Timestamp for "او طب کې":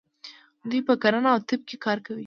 1.33-1.75